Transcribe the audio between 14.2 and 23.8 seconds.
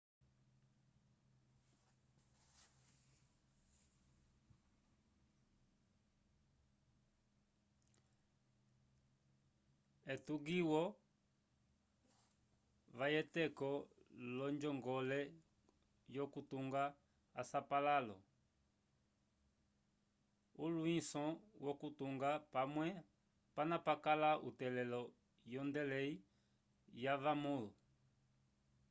lojongoleyokutunga a sapalalo ulwinso wokutunga pamwe pana